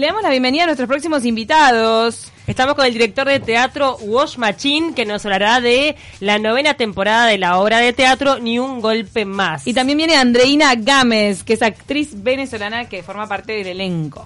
[0.00, 2.30] Le damos la bienvenida a nuestros próximos invitados.
[2.46, 7.26] Estamos con el director de teatro Wash Machine, que nos hablará de la novena temporada
[7.26, 9.66] de la obra de teatro Ni un golpe más.
[9.66, 14.24] Y también viene Andreina Gámez, que es actriz venezolana que forma parte del elenco.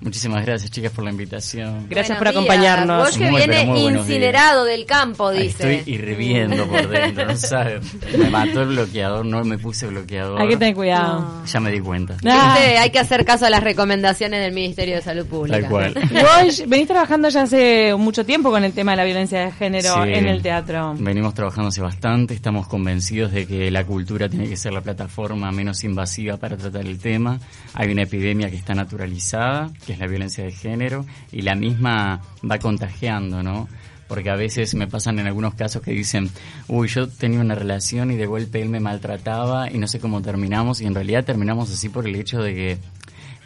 [0.00, 1.86] Muchísimas gracias, chicas, por la invitación.
[1.88, 2.52] Gracias Buenos por días.
[2.66, 3.06] acompañarnos.
[3.08, 5.76] Vos que Muy, viene incinerado del campo, Ahí dice.
[5.78, 7.80] Estoy hirviendo por dentro, no saben.
[8.18, 10.40] Me mató el bloqueador, no me puse bloqueador.
[10.40, 11.44] Hay que tener cuidado.
[11.46, 12.16] Ya me di cuenta.
[12.26, 12.56] Ah.
[12.80, 15.60] Hay que hacer caso a las recomendaciones del Ministerio de Salud Pública.
[15.60, 15.94] Tal cual.
[16.44, 19.94] Vos venís trabajando ya hace mucho tiempo con el tema de la violencia de género
[20.04, 20.12] Sí.
[20.12, 20.94] en el teatro.
[20.98, 25.50] Venimos trabajando hace bastante, estamos convencidos de que la cultura tiene que ser la plataforma
[25.52, 27.38] menos invasiva para tratar el tema.
[27.74, 32.20] Hay una epidemia que está naturalizada, que es la violencia de género, y la misma
[32.48, 33.68] va contagiando, ¿no?
[34.08, 36.30] Porque a veces me pasan en algunos casos que dicen,
[36.68, 40.22] uy, yo tenía una relación y de golpe él me maltrataba y no sé cómo
[40.22, 42.78] terminamos, y en realidad terminamos así por el hecho de que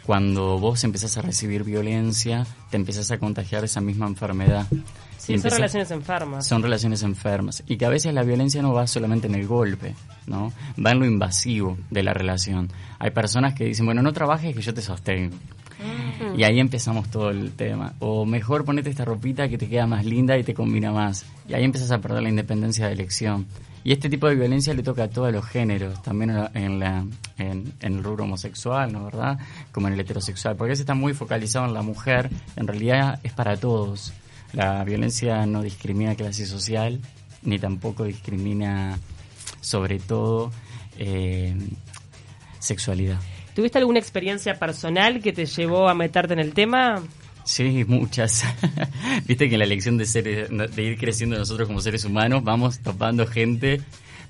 [0.05, 4.67] cuando vos empezás a recibir violencia, te empezás a contagiar esa misma enfermedad.
[5.17, 6.47] Sí, son relaciones enfermas.
[6.47, 9.93] son relaciones enfermas y que a veces la violencia no va solamente en el golpe,
[10.25, 10.51] ¿no?
[10.83, 12.69] Va en lo invasivo de la relación.
[12.97, 15.37] Hay personas que dicen, bueno, no trabajes que yo te sostengo.
[16.37, 17.93] Y ahí empezamos todo el tema.
[17.99, 21.25] O mejor ponete esta ropita que te queda más linda y te combina más.
[21.47, 23.45] Y ahí empiezas a perder la independencia de elección.
[23.83, 26.99] Y este tipo de violencia le toca a todos los géneros, también en, la-
[27.37, 29.39] en, en- el rubro homosexual, ¿no verdad?
[29.71, 30.55] Como en el heterosexual.
[30.55, 34.13] Porque veces está muy focalizado en la mujer, en realidad es para todos.
[34.53, 36.99] La violencia no discrimina clase social,
[37.41, 38.99] ni tampoco discrimina,
[39.61, 40.51] sobre todo,
[40.99, 41.55] eh,
[42.59, 43.17] sexualidad.
[43.53, 47.03] ¿Tuviste alguna experiencia personal que te llevó a meterte en el tema?
[47.43, 48.43] Sí, muchas.
[49.27, 52.79] Viste que en la elección de, ser, de ir creciendo nosotros como seres humanos vamos
[52.79, 53.81] topando gente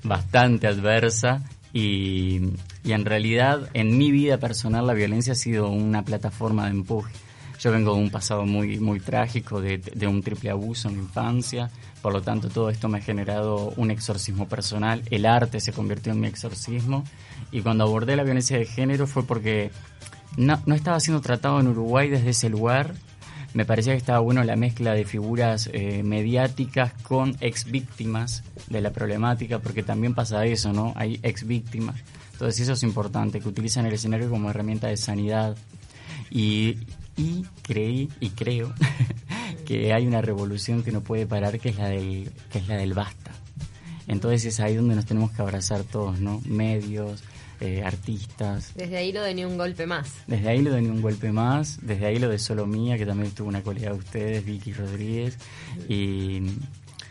[0.04, 6.04] bastante adversa y, y en realidad en mi vida personal la violencia ha sido una
[6.04, 7.14] plataforma de empuje.
[7.62, 11.70] Yo vengo de un pasado muy, muy trágico, de, un triple abuso en la infancia,
[12.02, 16.12] por lo tanto todo esto me ha generado un exorcismo personal, el arte se convirtió
[16.12, 17.04] en mi exorcismo
[17.52, 19.70] y cuando abordé la violencia de género fue porque
[20.38, 22.96] no, no estaba siendo tratado en Uruguay desde ese lugar.
[23.54, 28.82] Me parecía que estaba bueno la mezcla de figuras eh, mediáticas con ex víctimas de
[28.82, 30.94] la problemática, porque también pasa eso, ¿no?
[30.96, 32.02] Hay ex víctimas.
[32.32, 35.56] Entonces eso es importante, que utilizan el escenario como herramienta de sanidad.
[36.32, 36.78] Y,
[37.22, 38.74] y creí y creo
[39.66, 42.78] que hay una revolución que no puede parar, que es la del, que es la
[42.78, 43.32] del basta.
[44.08, 46.42] Entonces es ahí donde nos tenemos que abrazar todos, ¿no?
[46.46, 47.24] Medios,
[47.62, 50.08] eh, artistas, Desde ahí lo de ni un golpe más.
[50.28, 53.06] desde ahí lo de Ni un golpe más, desde ahí lo de Solo Mía, que
[53.06, 55.38] también estuvo una colega de ustedes, Vicky Rodríguez,
[55.88, 56.42] y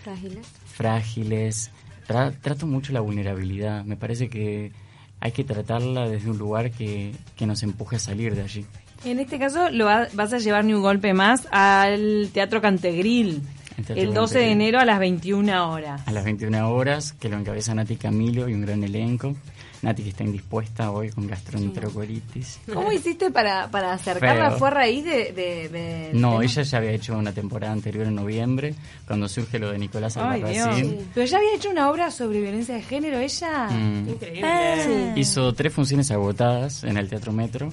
[0.02, 0.46] Frágiles.
[0.66, 1.70] Frágiles.
[2.08, 4.72] Tra- trato mucho la vulnerabilidad, me parece que
[5.20, 8.66] hay que tratarla desde un lugar que, que nos empuje a salir de allí.
[9.04, 13.42] En este caso lo va- vas a llevar ni un golpe más al Teatro Cantegril.
[13.78, 16.02] El Teatro El 12 de enero a las 21 horas.
[16.06, 19.34] A las 21 horas, que lo encabeza Nati Camilo y un gran elenco.
[19.82, 22.60] Nati que está indispuesta hoy con gastroenterocolitis.
[22.74, 24.50] ¿Cómo hiciste para, para acercarla?
[24.50, 24.58] Feo.
[24.58, 28.14] ¿Fue a raíz de, de- de- No, ella ya había hecho una temporada anterior en
[28.16, 28.74] noviembre,
[29.06, 30.18] cuando surge lo de Nicolás.
[30.18, 30.98] Albarracín.
[31.14, 33.68] Pero ya había hecho una obra sobre violencia de género, ella.
[33.70, 34.08] Mm.
[34.10, 34.42] Increíble.
[34.46, 35.14] Ah.
[35.16, 37.70] Hizo tres funciones agotadas en el Teatro Metro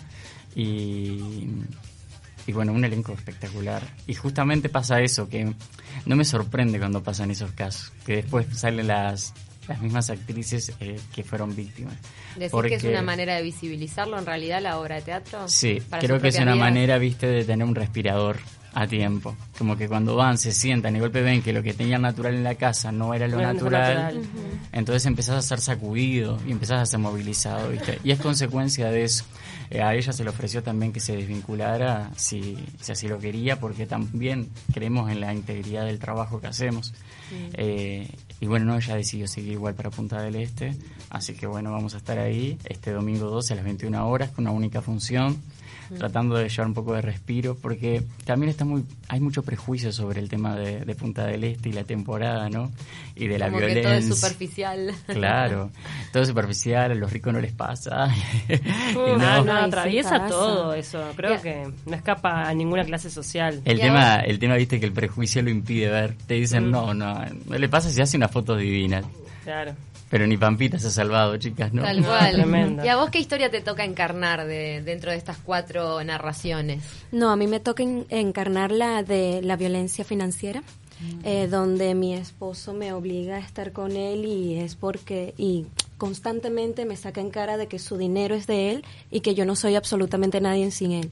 [0.61, 1.47] y,
[2.47, 3.83] y bueno, un elenco espectacular.
[4.07, 5.53] Y justamente pasa eso, que
[6.05, 9.33] no me sorprende cuando pasan esos casos, que después salen las,
[9.67, 11.95] las mismas actrices eh, que fueron víctimas.
[12.35, 15.47] Decir Porque- que es una manera de visibilizarlo en realidad la obra de teatro.
[15.47, 18.37] Sí, creo que es una manera, viste, de tener un respirador
[18.73, 19.35] a tiempo.
[19.57, 22.43] Como que cuando van, se sientan y golpe ven que lo que tenían natural en
[22.43, 24.21] la casa no era lo No natural.
[24.71, 27.99] entonces empezás a ser sacudido y empezás a ser movilizado, viste.
[28.03, 29.25] Y es consecuencia de eso.
[29.69, 33.59] Eh, a ella se le ofreció también que se desvinculara si, si así lo quería,
[33.59, 36.93] porque también creemos en la integridad del trabajo que hacemos.
[37.53, 40.75] Eh, y bueno, no, ella decidió seguir igual para Punta del Este,
[41.09, 44.45] así que bueno, vamos a estar ahí este domingo 12 a las 21 horas con
[44.45, 45.37] una única función,
[45.97, 50.19] tratando de llevar un poco de respiro, porque también está muy, hay mucho prejuicio sobre
[50.19, 52.71] el tema de, de Punta del Este y la temporada, ¿no?
[53.15, 53.91] Y de la Como que violencia.
[53.91, 54.91] todo es superficial.
[55.07, 55.71] Claro,
[56.11, 58.07] todo es superficial, a los ricos no les pasa.
[58.49, 59.17] Y Uh, no.
[59.17, 61.03] no, no, Ay, sí atraviesa todo eso.
[61.15, 63.61] Creo que no escapa a ninguna clase social.
[63.65, 66.15] El tema, el tema, viste, que el prejuicio lo impide ver.
[66.27, 66.71] Te dicen, Mm.
[66.71, 67.13] no, no,
[67.45, 69.05] no le pasa si hace unas fotos divinas.
[69.43, 69.73] Claro.
[70.09, 71.81] Pero ni Pampita se ha salvado, chicas, ¿no?
[71.83, 72.33] Tal No, cual.
[72.33, 72.85] tremendo.
[72.85, 76.81] ¿Y a vos qué historia te toca encarnar de, dentro de estas cuatro narraciones?
[77.11, 80.63] No, a mí me toca en- encarnar la de la violencia financiera,
[81.23, 85.65] eh, donde mi esposo me obliga a estar con él y es porque y
[85.97, 89.45] constantemente me saca en cara de que su dinero es de él y que yo
[89.45, 91.11] no soy absolutamente nadie sin él.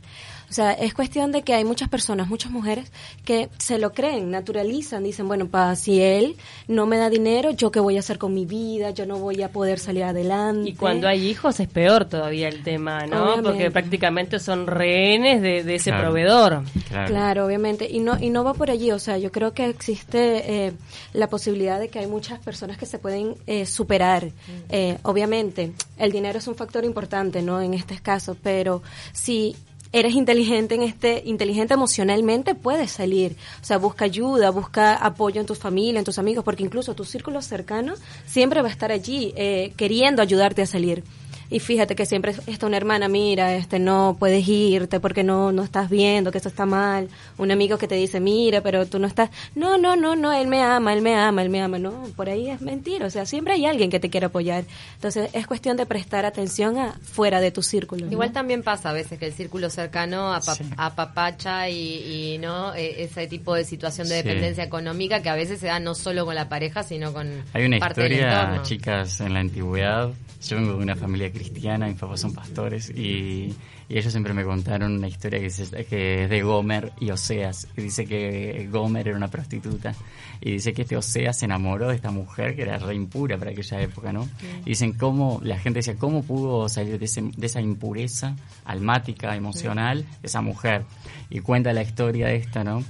[0.49, 2.91] O sea, es cuestión de que hay muchas personas, muchas mujeres
[3.25, 6.35] que se lo creen, naturalizan, dicen, bueno, pa, si él
[6.67, 8.91] no me da dinero, ¿yo qué voy a hacer con mi vida?
[8.91, 10.69] Yo no voy a poder salir adelante.
[10.69, 13.23] Y cuando hay hijos es peor todavía el tema, ¿no?
[13.23, 13.49] Obviamente.
[13.49, 16.03] Porque prácticamente son rehenes de, de ese Claro.
[16.05, 16.63] proveedor.
[16.89, 17.07] Claro.
[17.07, 17.87] Claro, obviamente.
[17.89, 18.91] Y no, y no va por allí.
[18.91, 20.73] O sea, yo creo que existe eh,
[21.13, 24.29] la posibilidad de que hay muchas personas que se pueden eh, superar.
[24.69, 27.61] Eh, obviamente, el dinero es un factor importante, ¿no?
[27.61, 28.81] En este caso, pero
[29.13, 29.55] si
[29.91, 33.35] eres inteligente en este, inteligente emocionalmente, puedes salir.
[33.61, 37.05] O sea, busca ayuda, busca apoyo en tu familia, en tus amigos, porque incluso tu
[37.05, 37.93] círculo cercano
[38.25, 41.03] siempre va a estar allí eh, queriendo ayudarte a salir.
[41.49, 45.63] Y fíjate que siempre está una hermana, mira, este no puedes irte porque no no
[45.63, 47.07] estás viendo que esto está mal.
[47.37, 49.29] Un amigo que te dice, mira, pero tú no estás.
[49.53, 51.77] No, no, no, no, él me ama, él me ama, él me ama.
[51.77, 53.05] No, por ahí es mentira.
[53.05, 54.63] O sea, siempre hay alguien que te quiere apoyar.
[54.95, 58.05] Entonces es cuestión de prestar atención a fuera de tu círculo.
[58.07, 58.11] ¿no?
[58.11, 60.63] Igual también pasa a veces que el círculo cercano apa- Sí.
[60.77, 64.27] apapacha y, y no E- ese tipo de situación de Sí.
[64.27, 67.65] dependencia económica que a veces se da no solo con la pareja, sino con Hay
[67.65, 68.63] una parte del historia, entorno.
[68.63, 70.09] chicas, en la antigüedad.
[70.47, 73.53] Yo vengo de una familia cristiana, mis papás son pastores y,
[73.89, 75.49] y ellos siempre me contaron una historia que,
[75.85, 77.67] que es de Gomer y Oseas.
[77.77, 79.93] Y dice que Gomer era una prostituta
[80.41, 83.51] y dice que este Oseas se enamoró de esta mujer que era re impura para
[83.51, 84.27] aquella época, ¿no?
[84.65, 88.35] Y dicen cómo, la gente decía, ¿cómo pudo salir de, ese- de esa impureza
[88.65, 90.85] almática, emocional, esa mujer?
[91.29, 92.83] Y cuenta la historia de esta, ¿no?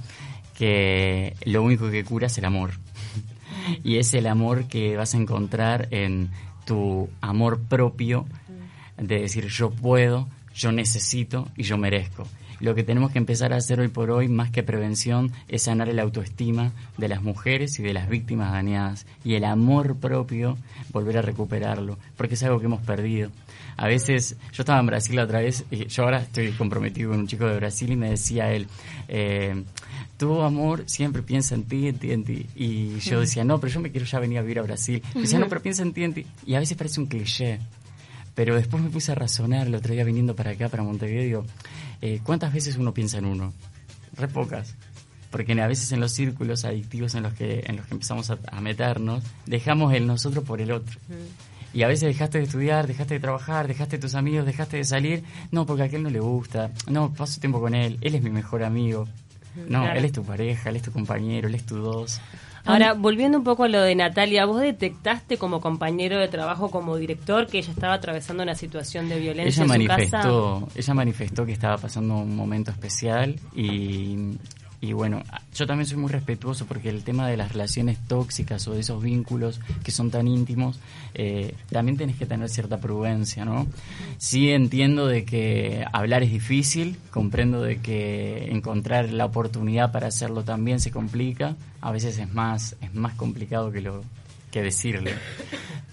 [0.54, 2.70] Que lo único que cura es el amor.
[3.82, 6.30] Y es el amor que vas a encontrar en
[6.66, 8.26] tu amor propio,
[8.98, 12.26] de decir yo puedo, yo necesito y yo merezco.
[12.58, 15.90] Lo que tenemos que empezar a hacer hoy por hoy, más que prevención, es sanar
[15.90, 19.06] el autoestima de las mujeres y de las víctimas dañadas.
[19.24, 20.56] Y el amor propio,
[20.90, 23.30] volver a recuperarlo, porque es algo que hemos perdido.
[23.76, 27.20] A veces, yo estaba en Brasil la otra vez, y yo ahora estoy comprometido con
[27.20, 28.66] un chico de Brasil y me decía él,
[29.08, 29.64] eh,
[30.16, 32.46] tu amor siempre piensa en ti, en ti, en ti.
[32.54, 35.02] Y yo decía, no, pero yo me quiero ya venir a vivir a Brasil.
[35.14, 36.26] Y decía, no, pero piensa en ti, en ti.
[36.46, 37.58] Y a veces parece un cliché.
[38.34, 41.46] Pero después me puse a razonar el otro día viniendo para acá, para Montevideo, digo,
[42.02, 43.52] eh, ¿cuántas veces uno piensa en uno?
[44.14, 44.74] Re pocas.
[45.30, 48.38] Porque a veces en los círculos adictivos en los que, en los que empezamos a,
[48.50, 50.98] a meternos, dejamos el nosotros por el otro.
[51.76, 54.84] Y a veces dejaste de estudiar, dejaste de trabajar, dejaste de tus amigos, dejaste de
[54.84, 55.24] salir.
[55.50, 56.70] No, porque a aquel no le gusta.
[56.88, 57.98] No, paso tiempo con él.
[58.00, 59.06] Él es mi mejor amigo.
[59.68, 59.98] No, Claro.
[59.98, 62.18] él es tu pareja, él es tu compañero, él es tu dos.
[62.64, 66.96] Ahora, volviendo un poco a lo de Natalia, ¿vos detectaste como compañero de trabajo, como
[66.96, 69.98] director, que ella estaba atravesando una situación de violencia ella en su casa?
[69.98, 74.36] manifestó ella manifestó que estaba pasando un momento especial y,
[74.80, 75.22] y bueno
[75.54, 79.02] yo también soy muy respetuoso porque el tema de las relaciones tóxicas o de esos
[79.02, 80.78] vínculos que son tan íntimos
[81.14, 83.66] eh, también tenés que tener cierta prudencia no
[84.18, 90.44] sí entiendo de que hablar es difícil comprendo de que encontrar la oportunidad para hacerlo
[90.44, 94.04] también se complica a veces es más es más complicado que lo
[94.50, 95.12] que decirle.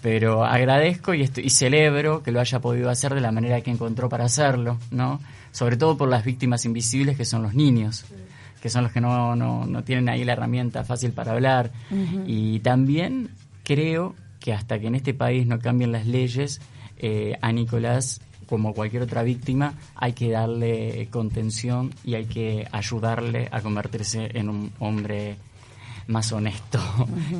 [0.00, 3.70] Pero agradezco y, esto- y celebro que lo haya podido hacer de la manera que
[3.70, 5.20] encontró para hacerlo, ¿no?
[5.52, 8.04] Sobre todo por las víctimas invisibles que son los niños,
[8.64, 11.70] que son los que no, no, no tienen ahí la herramienta fácil para hablar.
[12.26, 13.28] Y también
[13.62, 16.62] creo que hasta que en este país no cambien las leyes,
[16.96, 23.50] eh, a Nicolás como cualquier otra víctima, hay que darle contención y hay que ayudarle
[23.52, 25.36] a convertirse en un hombre
[26.06, 26.80] más honesto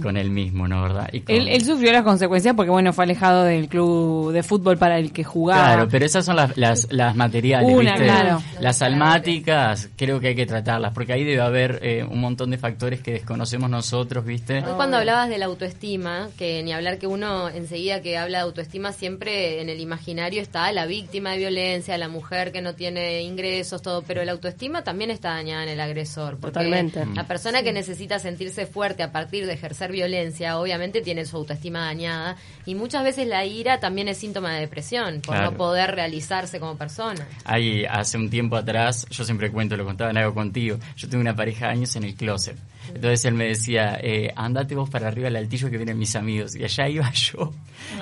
[0.02, 0.82] con él mismo, ¿no?
[0.82, 1.08] ¿Verdad?
[1.12, 4.78] Y con- Él, él sufrió las consecuencias porque, bueno, fue alejado del club de fútbol
[4.78, 5.64] para el que jugaba.
[5.74, 8.04] Claro, pero esas son las, las, las materiales, Una, ¿viste?
[8.06, 8.42] claro.
[8.60, 12.58] Las almáticas, creo que hay que tratarlas, porque ahí debe haber eh, un montón de
[12.58, 14.58] factores que desconocemos nosotros, ¿viste?
[14.58, 18.44] Hoy cuando hablabas de la autoestima, que ni hablar que uno enseguida que habla de
[18.44, 23.22] autoestima siempre en el imaginario está la víctima de violencia, la mujer que no tiene
[23.22, 26.38] ingresos, todo, pero la autoestima también está dañada en el agresor.
[26.38, 27.04] Porque Totalmente.
[27.14, 31.80] La persona que necesita sentirse fuerte a partir de ejercer violencia, obviamente tiene su autoestima
[31.84, 35.50] dañada y muchas veces la ira también es síntoma de depresión por Claro.
[35.50, 37.26] no poder realizarse como persona.
[37.44, 41.20] Ahí, hace un tiempo atrás, yo siempre cuento, lo contaba en algo contigo, yo tuve
[41.20, 42.56] una pareja de años en el closet.
[42.88, 46.54] Entonces él me decía, eh, andate vos para arriba al altillo que vienen mis amigos.
[46.54, 47.52] Y allá iba yo.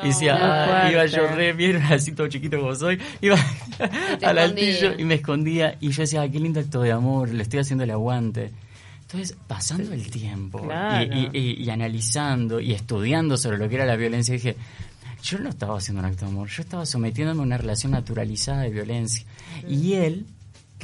[0.03, 3.01] y decía, "Ah", iba yo re bien, así todo chiquito como soy.
[3.21, 3.37] Iba
[3.79, 4.43] al escondía.
[4.43, 5.77] altillo y me escondía.
[5.81, 8.51] Y yo decía, "Ay, qué lindo acto de amor, le estoy haciendo el aguante.
[9.13, 11.05] Entonces, pasando el tiempo Claro.
[11.15, 14.57] y, y- y- y analizando y estudiando sobre lo que era la violencia, dije,
[15.23, 18.63] yo no estaba haciendo un acto de amor, yo estaba sometiéndome a una relación naturalizada
[18.63, 19.25] de violencia.
[19.69, 20.27] Y él,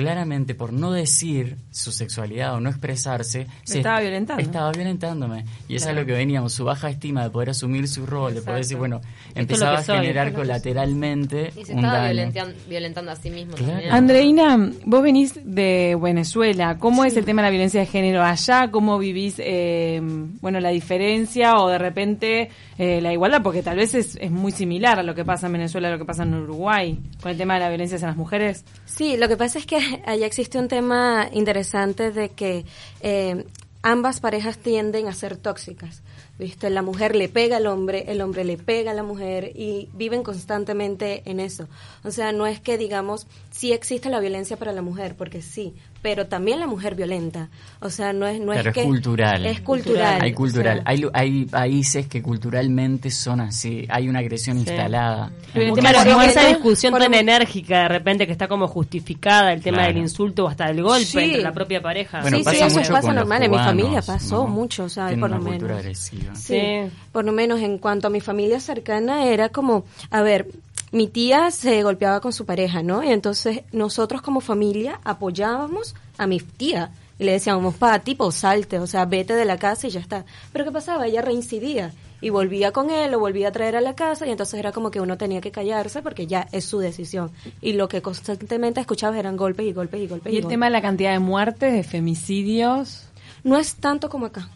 [0.03, 4.43] claramente por no decir su sexualidad o no expresarse, se estaba violentando.
[4.43, 5.45] Estaba violentándome.
[5.69, 8.43] Y eso es lo que veníamos, su baja estima de poder asumir su rol, de
[8.43, 9.01] poder decir, bueno,
[9.35, 12.15] empezaba a soy, generar colateralmente Y se un estaba daño.
[12.33, 13.73] violentan- violentando a sí mismo Claro.
[13.73, 13.93] también.
[13.93, 16.79] Andreina, vos venís de Venezuela.
[16.79, 18.71] ¿Cómo es el tema de la violencia de género allá?
[18.71, 20.01] ¿Cómo vivís, eh,
[20.41, 23.43] bueno, la diferencia o de repente eh, la igualdad?
[23.43, 25.99] Porque tal vez es, es muy similar a lo que pasa en Venezuela, a lo
[25.99, 28.65] que pasa en Uruguay, con el tema de la violencia hacia las mujeres.
[28.87, 32.65] Sí, lo que pasa es que allá existe un tema interesante de que
[33.01, 33.45] eh,
[33.83, 36.03] ambas parejas tienden a ser tóxicas.
[36.39, 36.71] ¿Viste?
[36.71, 40.23] La mujer le pega al hombre, el hombre le pega a la mujer y viven
[40.23, 41.67] constantemente en eso.
[42.05, 45.75] O sea, no es que digamos, sí existe la violencia para la mujer, porque sí,
[46.03, 47.49] pero también la mujer violenta.
[47.81, 48.83] O sea, no es, no Pero es es que...
[48.85, 49.47] cultural.
[49.47, 50.21] Es cultural.
[50.23, 50.79] Hay cultural.
[50.79, 53.85] o sea, hay, hay países que culturalmente son así.
[53.89, 55.31] Hay una agresión instalada.
[55.55, 58.33] El En tema de muchos- las Claro, esa discusión tan lo- enérgica de repente que
[58.33, 59.93] está como justificada el tema Claro.
[59.95, 61.19] del insulto o hasta del golpe Sí.
[61.19, 62.21] entre la propia pareja.
[62.23, 63.43] Bueno, sí, pasa sí, eso mucho pasa normal.
[63.43, 64.47] En mi familia pasó ¿no?
[64.49, 65.11] mucho, ¿sabes?
[65.15, 65.81] Tienen Por lo una cultura menos.
[65.85, 66.35] agresiva.
[66.35, 66.91] Sí, Sí.
[67.13, 70.47] por lo menos en cuanto a mi familia cercana era como, a ver,
[70.93, 73.03] mi tía se golpeaba con su pareja, ¿no?
[73.03, 78.79] Y entonces nosotros como familia apoyábamos a mi tía y le decíamos, pa, tipo, salte,
[78.79, 80.25] o sea, vete de la casa y ya está.
[80.53, 81.07] Pero ¿qué pasaba?
[81.07, 84.59] Ella reincidía y volvía con él, lo volvía a traer a la casa y entonces
[84.59, 87.31] era como que uno tenía que callarse porque ya es su decisión.
[87.61, 90.33] Y lo que constantemente escuchaba eran golpes y golpes y golpes.
[90.33, 90.55] Y el golpes.
[90.55, 93.05] tema de la cantidad de muertes, de femicidios,
[93.45, 94.49] No es tanto como acá.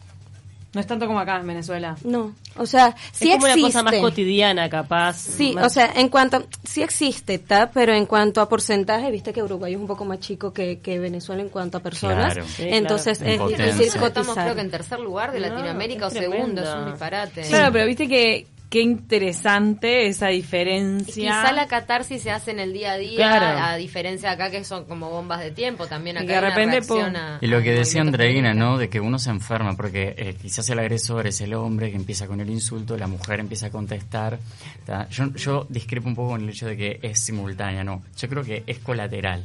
[0.74, 1.96] No es tanto como acá en Venezuela.
[2.04, 3.60] No, o sea, sí es como existe.
[3.60, 5.16] una cosa más cotidiana, capaz.
[5.18, 7.70] Sí, más- o sea, en cuanto, sí existe, ¿tá?
[7.72, 10.98] pero en cuanto a porcentaje, viste que Uruguay es un poco más chico que, que
[10.98, 12.48] Venezuela en cuanto a personas, Claro.
[12.48, 13.32] Sí, entonces claro.
[13.32, 14.06] es difícil potencia.
[14.06, 14.44] Estamos cotizar.
[14.44, 17.42] creo que en tercer lugar de No, Latinoamérica es o segundo, es un disparate.
[17.42, 21.14] Claro, pero viste que qué interesante esa Y diferencia.
[21.14, 23.58] Quizá la catarsis se hace en el día a día, Claro.
[23.62, 26.40] a diferencia de acá que son como bombas de tiempo, también Y acá que de
[26.40, 26.78] repente,
[27.18, 28.54] a- Y lo que decía Andreina.
[28.54, 28.78] ¿no?
[28.78, 32.26] De que uno se enferma, porque eh, quizás el agresor es el hombre que empieza
[32.26, 34.38] con el insulto, la mujer empieza a contestar.
[34.86, 35.06] ¿tá?
[35.10, 38.02] Yo, yo discrepo un poco con el hecho de que es simultánea, no.
[38.16, 39.44] Yo creo que es colateral.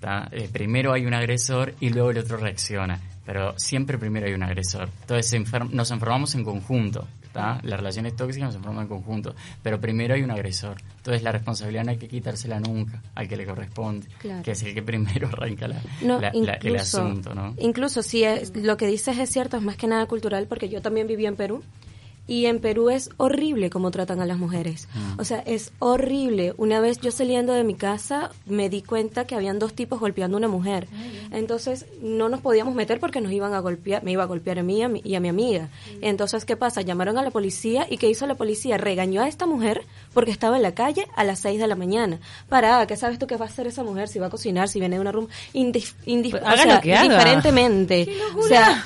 [0.00, 0.28] ¿tá?
[0.32, 2.98] Eh, primero hay un agresor y luego el otro reacciona.
[3.24, 4.88] Pero siempre primero hay un agresor.
[5.02, 7.06] Entonces se enfer- nos enfermamos en conjunto.
[7.38, 7.60] ¿Tá?
[7.62, 9.34] Las relaciones tóxicas nos enferman en conjunto.
[9.62, 10.76] Pero primero hay un agresor.
[10.98, 14.06] Entonces la responsabilidad no hay que quitársela nunca al que le corresponde.
[14.18, 14.42] Claro.
[14.42, 17.54] Que es el que primero arranca la, No, la- el asunto, ¿no?
[17.58, 20.80] incluso si es- lo que dices es cierto, es más que nada cultural, porque yo
[20.82, 21.62] también viví en Perú.
[22.28, 24.86] Y en Perú es horrible cómo tratan a las mujeres.
[24.94, 25.20] Mm.
[25.20, 26.54] O sea, es horrible.
[26.58, 30.36] Una vez yo saliendo de mi casa me di cuenta que habían dos tipos golpeando
[30.36, 30.86] a una mujer.
[31.32, 34.62] Entonces no nos podíamos meter porque nos iban a golpear, me iba a golpear a
[34.62, 35.68] mí y a mi, y a mi amiga.
[36.02, 36.82] Entonces, ¿qué pasa?
[36.82, 38.76] Llamaron a la policía y ¿qué hizo la policía?
[38.76, 39.82] Regañó a esta mujer
[40.12, 42.20] porque estaba en la calle a las 6 de la mañana.
[42.48, 44.08] Parada, ¿qué sabes tú qué va a hacer esa mujer?
[44.08, 46.32] Si va a cocinar, si viene de una room, indif- indif-
[48.34, 48.84] Pues o sea,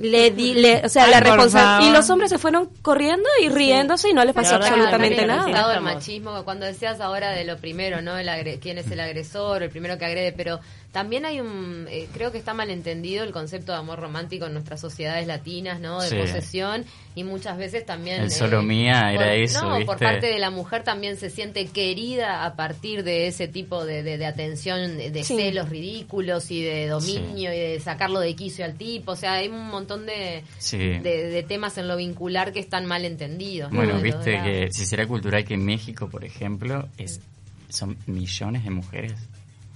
[0.00, 1.88] le di, le, o sea, Ay, la responsabilidad.
[1.88, 5.74] Y los hombres se fueron corriendo y riéndose y no les pasó absolutamente nada.
[5.74, 8.16] el machismo, cuando decías ahora de lo primero, ¿no?
[8.18, 10.60] El agre- quién es el agresor, el primero que agrede, pero
[10.92, 14.52] también hay un, eh, creo que está mal entendido el concepto de amor romántico en
[14.52, 16.00] nuestras sociedades latinas, ¿no?
[16.02, 16.16] De Sí.
[16.16, 16.84] posesión
[17.14, 18.20] y muchas veces también...
[18.20, 21.30] eh, El solo mía era por- eso, No, por parte de la mujer también se
[21.30, 25.34] siente querida a partir de ese tipo de, de- de atención, de, de Sí.
[25.36, 29.48] celos ridículos y de dominio y de sacarlo de quicio al tipo, o sea, hay
[29.48, 30.78] un montón de, Sí.
[30.78, 33.70] de, de temas en lo vincular que están mal entendidos.
[33.72, 33.76] ¿no?
[33.78, 37.20] Bueno, viste que si será cultural que en México, por ejemplo, es
[37.68, 39.14] son millones de mujeres.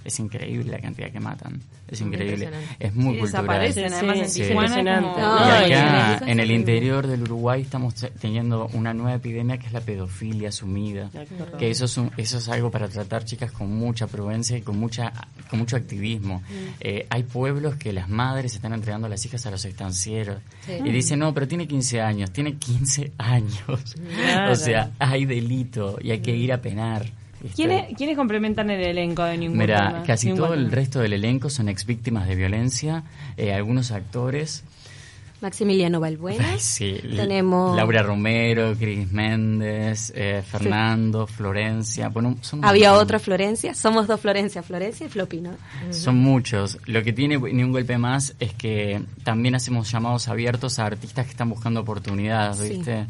[0.05, 1.59] Es increíble la cantidad que matan.
[1.89, 2.49] Es increíble.
[2.79, 3.43] Es muy Sí, cultural.
[3.45, 4.41] desaparecen, además en Sí.
[4.41, 5.09] Tijuana Impresionante.
[5.09, 9.57] como- No, y acá, en- el interior del Uruguay, estamos te- teniendo una nueva epidemia
[9.57, 11.09] que es la pedofilia asumida.
[11.57, 14.77] Que eso es, un- eso es algo para tratar chicas con mucha prudencia y con
[14.77, 15.11] mucha
[15.49, 16.41] con mucho activismo.
[16.81, 20.41] Eh, hay pueblos que las madres están entregando a las hijas a los estancieros.
[20.65, 20.73] Sí.
[20.83, 22.31] Y dicen, no, pero tiene 15 años.
[22.31, 23.55] Tiene 15 años.
[23.65, 24.51] Claro.
[24.51, 27.05] O sea, hay delito y hay que ir a penar.
[27.41, 27.55] ¿Viste?
[27.55, 30.07] ¿Quiénes, ¿Quiénes complementan el elenco de Ningún Mira, Golpe Más?
[30.07, 33.03] casi Ningún todo el resto del elenco son ex víctimas de violencia,
[33.37, 34.63] eh, algunos actores.
[35.39, 36.55] Maximiliano Balbuena.
[36.57, 42.09] Sí, Tenemos- Laura Romero, Cris Méndez, eh, Fernando, Florencia.
[42.09, 43.75] Bueno, son Había otra Florencia.
[43.75, 45.51] Somos dos Florencia, Florencia y Floppy, ¿no?
[45.91, 46.79] Son muchos.
[46.87, 51.25] Lo que tiene ni un golpe más es que también hacemos llamados abiertos a artistas
[51.25, 52.73] que están buscando oportunidades, Sí.
[52.77, 53.05] ¿viste?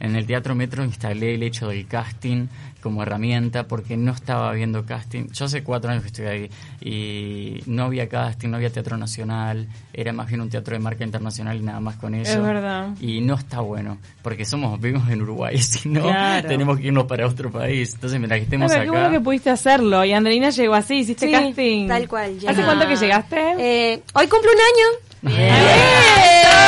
[0.00, 2.46] En el Teatro Metro instalé el hecho del casting
[2.80, 5.28] como herramienta porque no estaba habiendo casting.
[5.32, 9.68] Yo hace cuatro años que estoy ahí y no había casting, no había teatro nacional,
[9.92, 12.32] era más bien un teatro de marca internacional y nada más con eso.
[12.32, 12.88] Es verdad.
[13.00, 16.48] Y no está bueno, porque somos, vivimos en Uruguay, si no, Claro.
[16.48, 17.92] tenemos que irnos para otro país.
[17.94, 19.14] Entonces, mientras que estemos Pero qué bueno acá...
[19.14, 20.04] que pudiste hacerlo.
[20.04, 21.88] Y Andreina llegó así, hiciste Sí, casting.
[21.88, 22.64] tal cual, ¿Hace llegué.
[22.64, 23.36] cuánto que llegaste?
[23.58, 24.86] Eh, hoy cumple un año.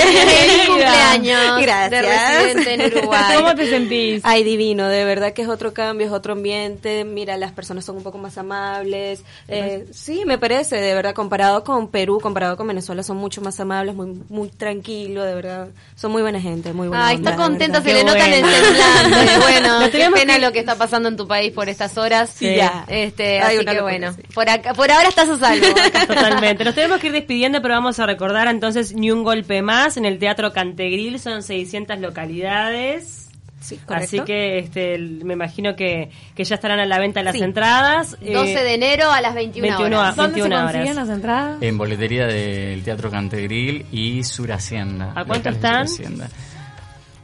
[0.00, 1.90] ¡Feliz cumpleaños Gracias.
[1.90, 3.36] de residente en Uruguay.
[3.36, 4.20] ¿Cómo te sentís?
[4.24, 7.04] Ay, divino, de verdad que es otro cambio, es otro ambiente.
[7.04, 9.22] Mira, las personas son un poco más amables.
[9.48, 13.58] Eh, sí, me parece, de verdad, comparado con Perú, comparado con Venezuela, son mucho más
[13.60, 15.68] amables, muy muy tranquilos, de verdad.
[15.96, 18.44] Son muy buena gente, muy buena Ay, onda, está contenta, se le Qué nota en
[18.44, 19.38] semblante.
[19.40, 22.30] Bueno, qué pena que- lo que está pasando en tu país por estas horas.
[22.34, 22.84] Sí, ya.
[22.88, 24.22] Este, Ay, así que locura, bueno, sí.
[24.34, 25.66] por acá, por ahora estás a salvo.
[26.06, 26.64] Totalmente.
[26.64, 30.04] Nos tenemos que ir despidiendo, pero vamos a recordar entonces ni un golpe más en
[30.04, 31.18] el Teatro Cantegril.
[31.18, 33.26] Son 600 localidades.
[33.60, 34.04] Sí, correcto.
[34.04, 37.42] Así que este, me imagino que, que ya estarán a la venta las Sí.
[37.42, 38.12] entradas.
[38.20, 40.16] 12 Eh, de enero a las 21, 21 horas.
[40.16, 40.96] ¿Dónde se 21 consiguen horas.
[41.08, 41.58] las entradas?
[41.62, 45.12] En boletería del Teatro Cantegril y Sur Hacienda.
[45.14, 45.86] ¿A cuánto están?
[45.86, 46.30] Sur Hacienda.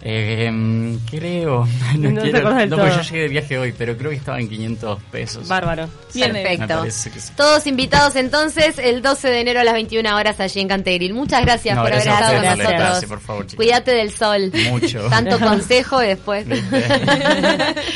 [0.09, 1.67] Eh, em, creo,
[1.99, 4.39] no, No te quiero, del no, yo llegué de viaje hoy, pero creo que estaba
[4.39, 5.49] en 500 pesos.
[5.49, 5.89] Bárbaro.
[6.15, 6.85] Perfecto.
[6.91, 7.11] sí.
[7.37, 11.13] Todos invitados entonces el 12 de enero a las 21 horas allí en Cantegril.
[11.13, 12.83] Muchas gracias No, por gracias haber estado con nosotros.
[12.85, 13.47] espacio, por favor.
[13.57, 14.53] Cuídate del sol.
[14.71, 15.09] Mucho.
[15.11, 16.47] Tanto consejo y después.